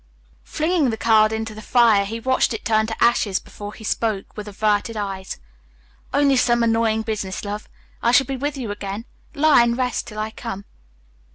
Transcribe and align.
Flinging 0.41 0.89
the 0.89 0.97
card 0.97 1.31
into 1.31 1.53
the 1.53 1.61
fire, 1.61 2.05
he 2.05 2.19
watched 2.19 2.55
it 2.55 2.65
turn 2.65 2.87
to 2.87 3.03
ashes 3.03 3.37
before 3.37 3.71
he 3.73 3.83
spoke, 3.83 4.35
with 4.35 4.47
averted 4.47 4.97
eyes: 4.97 5.37
"Only 6.11 6.37
some 6.37 6.63
annoying 6.63 7.03
business, 7.03 7.45
love; 7.45 7.69
I 8.01 8.11
shall 8.11 8.25
soon 8.25 8.39
be 8.39 8.41
with 8.41 8.57
you 8.57 8.71
again. 8.71 9.05
Lie 9.35 9.61
and 9.61 9.77
rest 9.77 10.07
till 10.07 10.17
I 10.17 10.31
come." 10.31 10.65